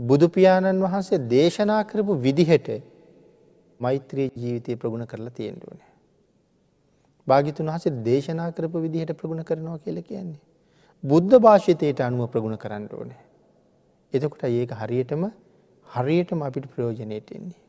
[0.00, 2.68] බුදුපාණන් වහන්සේ දේශනා කරපු විදිහට
[3.80, 5.80] මෛත්‍රී ජීවිතය ප්‍රගුණ කරලා තියෙන්ටුවන.
[7.28, 10.40] භාගිතුන් වහසේ දේශනා කරපු විදිහට ප්‍රගුණ කරනවා කියල කියන්නේ.
[11.04, 13.20] බුද්ධ භාෂිතයට අනුව ප්‍රගුණ කරන්න ඕනේ.
[14.12, 15.22] එතකොට ඒක හරියටම
[15.86, 17.60] හරියටම අපිට ප්‍රයෝජනයට එන්නේ.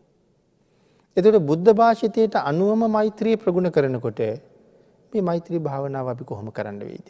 [1.17, 4.21] එතට බුද්ධ භාෂිතයට අනුවම මෛත්‍රී ප්‍රගුණ කරනකොට
[5.13, 7.09] මේ මෛත්‍රී භාවනාව අපි කොහොම කරන්න වෙයිද.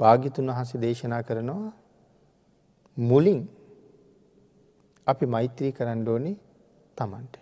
[0.00, 1.72] භාගිතුන් වහන්සේ දේශනා කරනවා
[2.96, 3.48] මුලින්
[5.06, 6.32] අපි මෛත්‍රී කරන්න ඕනි
[6.96, 7.36] තමන්ට.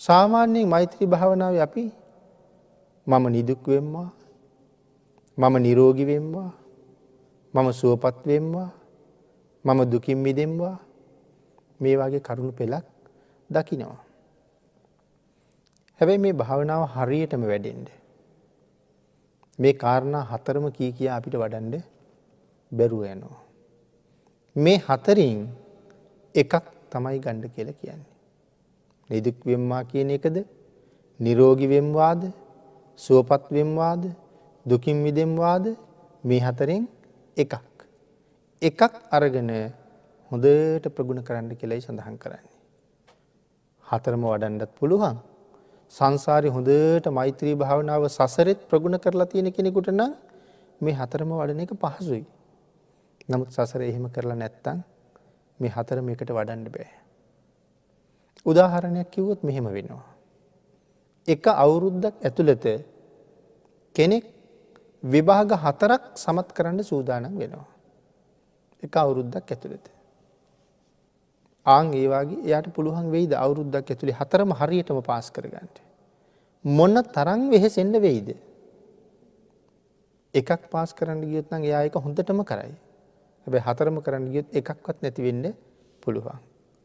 [0.00, 1.84] සාමාන්‍යයෙන් මෛත්‍රී භාවනාව අපි
[3.06, 4.10] මම නිදුක්වෙම්වා
[5.38, 6.50] මම නිරෝගිවෙම්වා
[7.54, 8.70] මම සුවපත්වෙම්වා
[9.64, 10.76] මම දුකින් මිදෙම්වා
[11.80, 12.86] මේ වගේ කරුණු පෙළක්
[13.50, 14.00] දකිනවා.
[16.00, 17.88] හැබැයි මේ භාවනාව හරියටම වැඩෙන්ඩ.
[19.58, 21.74] මේ කාරණා හතරම කී කිය අපිට වඩන්ඩ
[22.72, 23.41] බැරුව යනවා.
[24.56, 25.48] මේ හතරින්
[26.34, 26.54] එකක්
[26.90, 28.10] තමයි ගණ්ඩ කියල කියන්නේ.
[29.10, 30.36] නිදුක් වෙම්වා කියන එකද
[31.20, 32.22] නිරෝගිවෙම්වාද
[33.00, 34.02] සුවපත්වෙම්වාද
[34.66, 35.76] දුකින් විදෙම්වාද
[36.24, 36.88] මේ හතරෙන්
[37.36, 37.54] එකක්.
[38.62, 39.50] එකක් අරගෙන
[40.30, 42.52] හොඳට ප්‍රගුණ කරන්න කෙලයි සඳහන් කරන්නේ.
[43.86, 45.16] හතරම වඩන්ඩත් පුළුවන්.
[45.92, 50.12] සංසාරය හොඳට මෛත්‍රී භාවනාව සසරෙත් ප්‍රගුණ කරලා තියෙන කෙනෙකුට නම්
[50.80, 52.24] මේ හතරම වඩන එක පහසුයි.
[53.28, 54.82] නමුත් සසර එහෙම කරලා නැත්තං
[55.58, 56.90] මේ හතරම එකට වඩන්ඩ බෑ.
[58.46, 60.04] උදාහරණයක් කිව්වොත් මෙහෙම වෙනවා.
[61.28, 62.66] එක අවුරුද්දක් ඇතුළත
[63.96, 64.24] කෙනෙක්
[65.04, 67.68] විභාග හතරක් සමත් කරන්න සූදානම් වෙනවා.
[68.82, 69.86] එක අවුරුද්දක් ඇතුළත.
[71.66, 75.76] ආං ඒවාගේ එයට පුළුවන් වෙයිද අවුරුද්දක් ඇතුළේ හතරම හරියටම පාස් කරගන්නට.
[76.64, 78.34] මොන්න තරං වෙහෙසෙන්ඩ වෙයිද.
[80.34, 82.74] එකක් පාස් කරන්න ගියොත්නම් එයා එක හොඳටම කරයි.
[83.46, 85.46] හැබැ හතරම කරන්න ගියොත් එකක්වත් නැතිවෙන්න
[86.02, 86.38] පුළුවන්.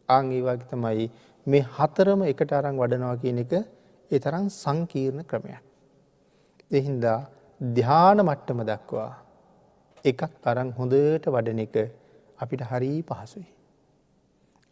[0.09, 1.07] ආං ඒවාගේ තමයි
[1.47, 3.53] මේ හතරම එකට අරං වඩනවා කියන එක
[4.11, 5.63] ඒ තරම් සංකීර්ණ ක්‍රමයක්.
[6.71, 7.19] එහින්දා
[7.61, 9.11] ධ්‍යාන මට්ටම දක්වා
[10.05, 10.21] එකක්
[10.51, 11.75] අරං හොඳට වඩන එක
[12.37, 13.47] අපිට හරී පහසුයි.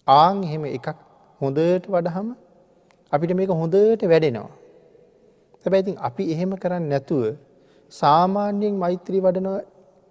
[0.07, 0.87] ආං එහෙම එකක්
[1.41, 2.27] හොඳට වඩහම
[3.13, 4.51] අපිට මේක හොඳට වැඩෙනවා.
[5.63, 7.23] හැබැයිතින් අපි එහෙම කරන්න නැතුව
[7.91, 9.49] සාමාන්‍යයෙන් මෛත්‍රී වඩන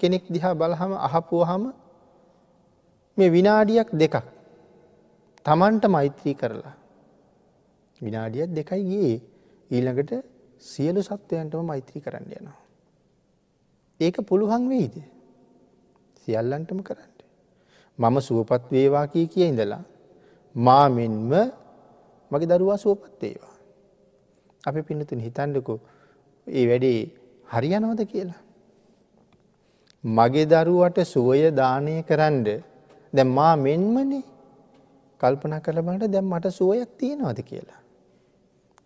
[0.01, 1.65] කෙනෙක් දිහා බලහම අහපුුවහම
[3.19, 4.17] මේ විනාඩියක් දෙකක්
[5.47, 6.75] තමන්ට මෛත්‍රී කරලා.
[8.01, 9.15] විනාඩියත් දෙකයි ගේ
[9.71, 10.13] ඊළඟට
[10.61, 12.61] සියලු සත්වයන්ටම මෛත්‍රී කරන්න යනවා.
[14.01, 14.95] ඒක පුළුවන් වෙයිද.
[16.25, 17.13] සියල්ලන්ටම කරන්න.
[17.99, 19.83] මම සුවපත් වේවා කිය කිය ඉඳලා.
[20.55, 21.33] මා මෙන්ම
[22.31, 23.55] මගේ දරුවා සුවපත් ඒවා.
[24.65, 25.75] අපි පින්නතුන් හිතන්ඩකු
[26.47, 27.01] ඒ වැඩේ
[27.53, 28.44] හරියනවද කියලා.
[30.05, 32.49] මගේ දරුවට සුවය දානය කරන්ඩ
[33.13, 34.23] දැ මා මෙන්මනේ
[35.21, 37.81] කල්පන කරබට දැම් මට සුවයක් තියෙනවද කියලා.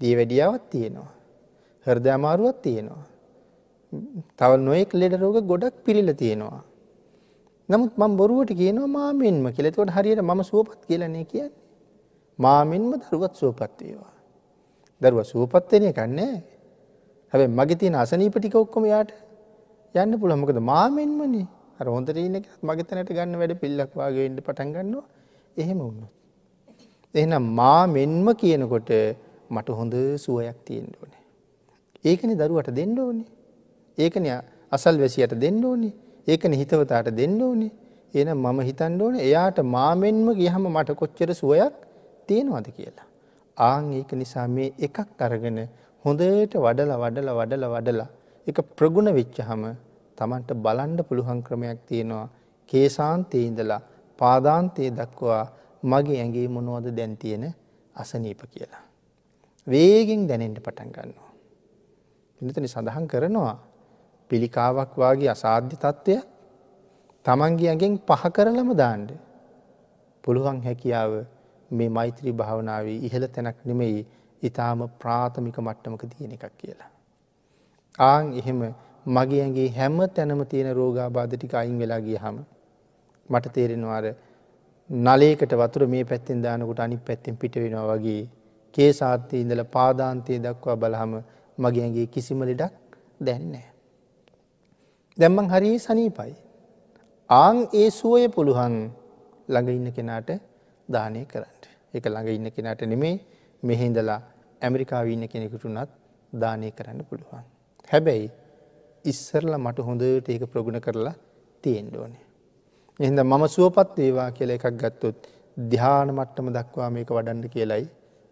[0.00, 1.12] දී වැඩියාවත් තියෙනවා.
[1.86, 3.04] හර්ද අමාරුවත් තියෙනවා.
[4.38, 6.62] තව නොයෙක් ලෙඩ රෝග ගොඩක් පිරිල තියෙනවා.
[7.68, 11.56] නමුත් මං බොරුවට කියනවා මාමෙන්ම කෙලෙතවට හරියට ම සුවපත් කියලනේ කියන්නේ.
[12.38, 14.14] මාමෙන්ම දරුවත් සුවපත් වේවා.
[15.00, 16.34] දරුව සුවපත්වනය කන්නේ
[17.32, 19.10] හැබ මගේ තියෙන අසනීපටික ඔක්කොම යාට
[19.98, 21.46] යන්න පුළමකද මාමෙන්මනේ
[21.80, 25.06] අර හොඳට ඉන්න මගතනට ගන්න වැඩ පිල්ලක් වගේට පටන් ගන්නවා
[25.56, 26.12] එහෙම වුණොත්.
[27.14, 28.92] එහෙනම් මා මෙන්ම කියනකොට
[29.50, 31.22] මට හොඳ සුවයක් තියෙන්ට ඕනේ.
[32.04, 33.28] ඒකන දරුවට දෙන්න ඕනේ.
[33.98, 34.26] ඒකන
[34.72, 35.94] අසල් වැසියට දෙන්න ඕනේ
[36.26, 37.70] ඒකන හිතවතාට දෙන්න ඕනේ
[38.14, 41.74] එන මම හිතන්න ඕන එයාට මාමෙන්ම ගියහම මට කොච්චර සුවයක්
[42.28, 43.06] තියෙනවද කියලා.
[43.56, 45.58] ආං ඒක නිසා මේ එකක් අරගෙන
[46.04, 48.08] හොඳට වඩල වඩල වඩල වඩලා
[48.46, 49.62] එක ප්‍රගුණ වෙච්චහම
[50.18, 52.26] තමන්ට බලන්ඩ පුළුවන් ක්‍රමයක් තියෙනවා
[52.68, 53.80] කේසාන්තේ ඉඳලා
[54.18, 55.44] පාදාන්තයේ දක්වා
[55.82, 57.44] මගේ ඇගේ මොනවද දැන් තියෙන
[57.94, 58.84] අසනීප කියලා.
[59.66, 61.32] වේගෙන් දැනෙන්ට පටන් ගන්නවා.
[62.40, 63.54] පිනතනි සඳහන් කරනවා
[64.30, 66.16] පිළිකාවක් වගේ අසාධ්‍ය තත්ත්වය
[67.24, 69.10] තමන්ගේ ඇගෙන් පහ කරලම දාන්ඩ.
[70.24, 71.12] පුළුවන් හැකියාව
[71.70, 74.06] මේ මෛත්‍රී භාවනාවේ ඉහළ තැනක් නෙමෙයි
[74.42, 76.90] ඉතාම ප්‍රාථමික මට්ටමක තියෙන එකක් කියලා.
[77.98, 78.60] ආං එහෙම
[79.08, 82.38] මගේගේ හැම තැනම තියෙන රෝගාබාධ ටික අයින් වෙලා ගිය හම
[83.30, 84.06] මට තේරෙනවාර
[84.90, 88.22] නලේකට වතුර මේ පැත්තෙන් දානකොට අනි පැත්තෙන් පිට වෙනවා වගේ
[88.74, 91.12] කේ සාත්‍යය ඉඳල පාදාන්තය දක්වා බලහම
[91.58, 92.74] මගේගේ කිසිම ලෙඩක්
[93.20, 93.66] දැන්නේ.
[95.18, 96.32] දැම්මන් හරි සනීපයි.
[97.30, 98.76] ආං ඒ සුවය පුළුවන්
[99.48, 100.30] ළඟ ඉන්න කෙනාට
[100.88, 101.54] දානය කරන්න.
[101.94, 103.14] එක ළඟ ඉන්න කෙනාට නෙමේ
[103.62, 104.20] මෙහින්දලා
[104.62, 105.90] ඇමරිකාව ඉන්න කෙනෙකුටුනත්
[106.32, 107.44] දානය කරන්න පුළුවන්.
[107.90, 108.28] හැබැයි
[109.04, 111.14] ඉස්සරල මට හොඳට ඒක ප්‍රගුණ කරලා
[111.64, 112.24] තියෙන්ඩ ඕනේ.
[113.00, 115.18] එහිද මම සුවපත් වේවා කියල එකක් ගත්තොත්
[115.56, 117.86] ධ්‍යාන මට්ටම දක්වා මේක වඩන්ඩ කියලයි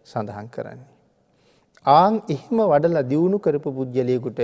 [0.05, 0.91] සඳහන් කරන්නේ.
[1.85, 4.41] ආං එහෙම වඩලා දියුණු කරපු පුද්ගලයකුට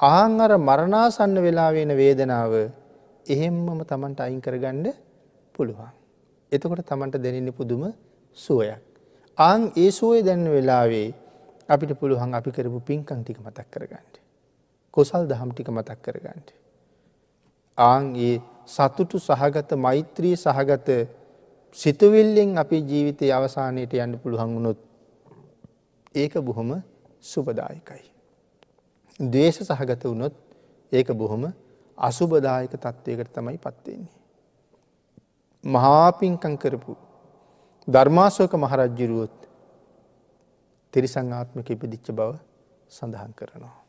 [0.00, 2.52] ආං අර මරණාසන්න වෙලා වෙන වේදනාව
[3.26, 4.86] එහෙම්මම තමන්ට අයින් කරගණ්ඩ
[5.54, 5.90] පුළුවන්.
[6.52, 7.82] එතකොට තමන්ට දැනෙන්නේ පුදුම
[8.36, 8.80] සුවයක්.
[9.38, 11.08] ආං ඒ සුවය දැන්න වෙලාවේ
[11.68, 14.17] අපිට පුළුවන් අපි කරපු පින්කං ටික මතක් කරගන්නට.
[14.98, 16.48] කොසල් දහම් ටික මතක් කරගන්නට.
[17.78, 18.34] ආං ඒ
[18.66, 20.88] සතුටු සහගත මෛත්‍රී සහගත
[21.76, 24.78] සිතුවිල්ලෙන් අපේ ජීවිතය අවසානයට යන්න පුළුවන් වුණොත්
[26.14, 26.70] ඒක බොහොම
[27.22, 28.04] සුපදායකයි.
[29.20, 30.34] දවේශ සහගත වුණොත්
[30.92, 31.44] ඒක බොහොම
[31.98, 34.14] අසුබදායක තත්ත්වයකට තමයි පත්වෙන්නේ.
[35.64, 36.92] මහාපින්කං කරපු
[37.88, 39.36] ධර්මාසෝක මහරජ්ජිරුවොත්
[40.94, 42.30] තිරිසංආත්මක ඉපදිච්ච බව
[42.90, 43.87] සඳහන් කරනවා.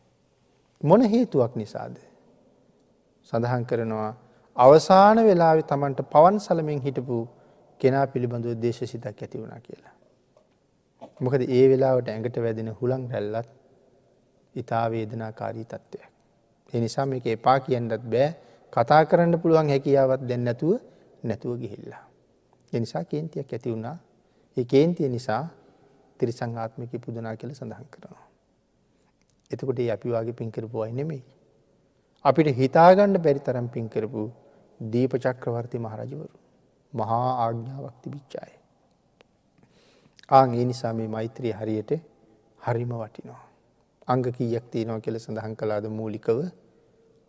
[0.81, 1.95] මොන හේතුවක් නිසාද.
[3.27, 4.11] සඳහන් කරනවා
[4.55, 7.17] අවසාන වෙලාවෙ තමන්ට පවන් සලමෙන් හිටපු
[7.81, 9.95] කෙනා පිළිබඳව දේශ සිතක් ඇති වුණා කියලා.
[11.19, 13.49] මොකද ඒ වෙලාවට ඇඟට වැදෙන හුළං රැල්ලත්
[14.55, 16.11] ඉතා වේදනාකාරී තත්ත්වයක්.
[16.73, 18.29] එනිසා මේක එපා කියන්නත් බෑ
[18.73, 20.79] කතා කරන්න පුළුවන් හැකියාවත් දැන් නැතුව
[21.23, 22.03] නැතුව ගිහිල්ලා.
[22.73, 23.97] එනිසා කේන්තියක් ඇති වුණා
[24.57, 25.43] ඒ කේන්තිය නිසා
[26.19, 28.28] තිරිසංආත්මික පුදනා කියල සඳහන් කරනවා.
[29.51, 31.23] එතකොට ඒ අපි වගේ පින්කරපු අයි නෙමෙයි.
[32.25, 34.23] අපිට හිතාගණ්ඩ බැරි තරම් පින්කරපු
[34.79, 36.27] දීප චක්‍රවර්ති මහරජවරු
[36.93, 38.51] මහා ආග්ඥාවක් තිබිච්චාය.
[40.29, 41.91] ආං ඒ නිසා මේ මෛත්‍රී හරියට
[42.61, 43.43] හරිම වටිනවා.
[44.07, 46.39] අංග කීයක් තියෙනවා කියල සඳහන් කලාද මූලිකව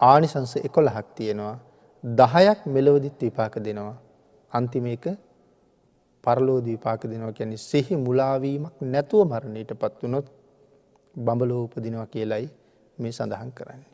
[0.01, 1.57] ආනිසංස එකොළහක් තියෙනවා
[2.05, 3.97] දහයක් මෙලොවදිත් විපාක දෙනවා.
[4.53, 5.07] අන්තිම එක
[6.25, 10.29] පරලෝද විපාක දෙනවා කියන්නේ සිහි මුලාවීමක් නැතුව මරණයට පත් වනොත්
[11.19, 12.51] බඹලෝ උපදිනවා කියලයි
[12.99, 13.90] මේ සඳහන් කරන්නේ.